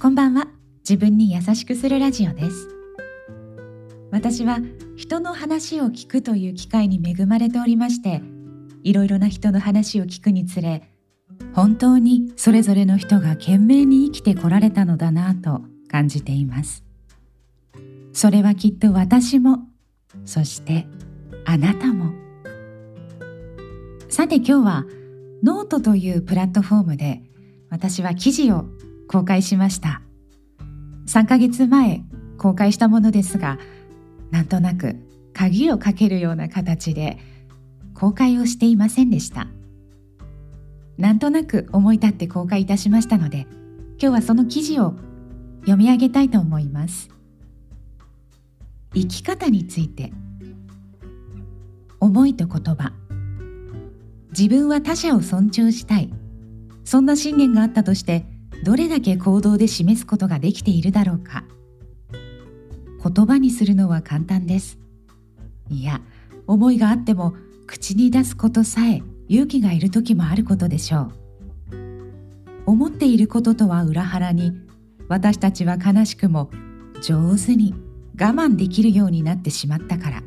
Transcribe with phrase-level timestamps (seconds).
[0.00, 0.48] こんばんは。
[0.78, 2.68] 自分に優しくするラジオです。
[4.10, 4.60] 私は
[4.96, 8.22] 人の話を聞くという機会に恵まれておりまして
[8.82, 10.88] いろいろな人の話を聞くにつれ
[11.52, 15.60] 本当にそれぞれの人が懸命に生きてこられたのだなと
[15.90, 16.82] 感じています。
[18.14, 19.58] それはきっと私も
[20.24, 20.86] そして
[21.44, 22.14] あなたも。
[24.08, 24.86] さて今日は
[25.44, 27.22] ノートというプラットフォームで
[27.68, 28.64] 私は記事を
[29.10, 30.02] 公開しました。
[31.08, 32.04] 3ヶ月前
[32.38, 33.58] 公開したものですが
[34.30, 34.94] なんとなく
[35.34, 37.18] 鍵をかけるような形で
[37.92, 39.48] 公開をしていませんでした。
[40.96, 43.48] なんとなく思い立って公開いたしましたので
[43.98, 44.94] 今日はその記事を
[45.62, 47.08] 読み上げたいと思います。
[48.94, 50.12] 生き方について。
[51.98, 52.92] 思いと言葉。
[54.30, 56.12] 自分は他者を尊重したい。
[56.84, 58.24] そんな信念があったとして
[58.62, 61.44] どれだけ行動で示すことができているだろうか。
[63.02, 64.78] 言葉にするのは簡単です。
[65.70, 66.00] いや
[66.46, 67.34] 思いがあっても
[67.66, 71.12] 口に出すことさえ勇気がいる時もあることでしょう。
[72.66, 74.52] 思っていることとは裏腹に
[75.08, 76.50] 私たちは悲しくも
[77.02, 77.74] 上手に
[78.20, 80.22] 我慢できるようになってしまったから。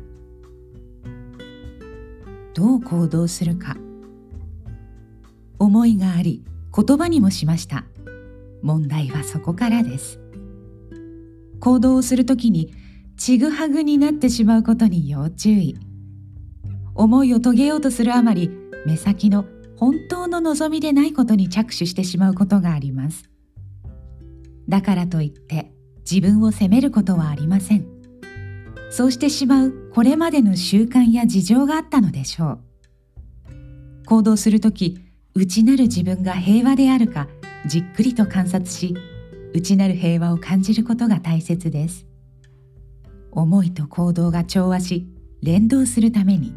[2.54, 3.76] どう行動するか。
[5.58, 7.84] 思いがあり言葉にもしました。
[8.64, 10.18] 問題はそこからです。
[11.60, 12.74] 行動をするときに
[13.16, 15.76] ちぐはぐになってしまうことに要注意。
[16.94, 18.50] 思いを遂げようとするあまり
[18.86, 19.44] 目先の
[19.76, 23.28] 本当の望みでないことに着手してしまうことがあります。
[24.66, 25.70] だからといって
[26.10, 27.86] 自分を責めることはありません。
[28.90, 32.60] そうしてしまうこれまでの習慣や事情があったのでしょう。
[34.06, 34.98] 行動するとき
[35.36, 37.26] 内なる自分が平和であるか
[37.66, 38.94] じっくりと観察し
[39.52, 42.06] 内なる平和を感じることが大切です。
[43.32, 45.08] 思いと行動が調和し
[45.42, 46.54] 連動するために。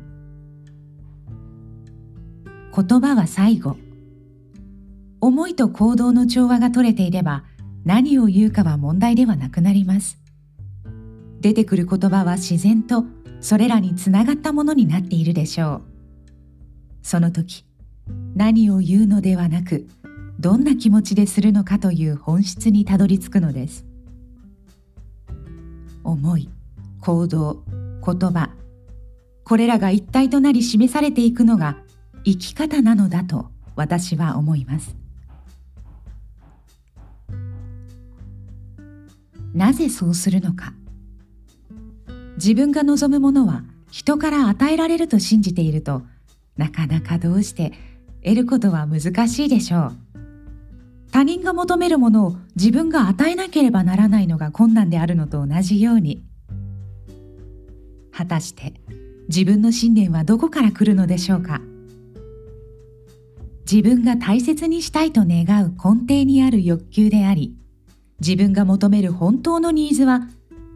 [2.76, 3.78] 言葉は最後。
[5.22, 7.44] 思いと行動の調和が取れていれば
[7.84, 10.20] 何を言うかは問題ではなくなります。
[11.42, 13.06] 出てくる言葉は自然と
[13.42, 15.82] それらにつながったものになっているでしょう。
[17.02, 17.67] その時
[18.38, 19.88] 何を言うのではなく
[20.40, 23.84] どんな気持ちでするのかという本質にたどり着くのです。
[26.04, 26.48] 思い
[27.02, 27.64] 行動
[28.06, 28.52] 言葉。
[29.44, 31.78] これらが一体となり示されていくのが
[32.26, 34.96] 生き方なのだと私は思います。
[39.56, 40.76] なぜそうするのか。
[42.36, 46.04] 自分が望むものは人から与えられると信じていると
[46.56, 47.74] なかなかどうして
[48.24, 49.98] 得ることは難しいでしょう。
[51.12, 56.24] 他人が求めるものを自分が与えなければならないのが困難であるのと同じように。
[58.12, 58.74] 果たして
[59.30, 61.62] 自分の信念はどこから来るのでしょうか？
[63.70, 67.56] 自分が大切にしたいと願う根底にある欲求であり
[68.20, 70.28] 自分が求める本当のニーズは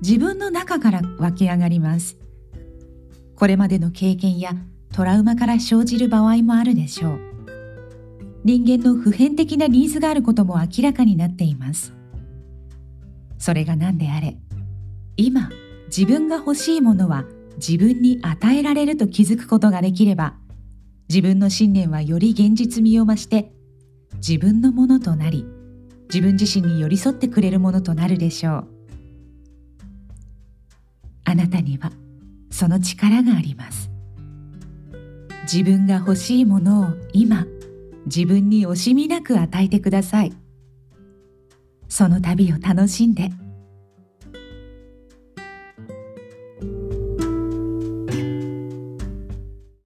[0.01, 2.17] 自分の中から湧き上がります。
[3.35, 4.51] これまでの経験や
[4.93, 7.30] トラウマから生じる場合もあるでしょう。
[8.43, 11.93] 人間の普遍的なニーズがあることも明らかになっています。
[13.37, 14.37] それが何であれ
[15.17, 15.49] 今
[15.87, 17.25] 自分が欲しいものは
[17.57, 20.35] 自分に与えられると気づくことができれば
[21.09, 23.51] 自分の信念はより現実味を増して
[24.17, 25.45] 自分のものとなり
[26.09, 28.67] 自分自身に寄り添ってくれるものとなるでしょう。
[31.23, 31.91] あなたには
[32.49, 33.89] その力があります。
[35.43, 37.45] 自分が欲しいものを今
[38.13, 40.33] 自分に惜しみなく与えてください。
[41.87, 43.31] その旅を楽しんで。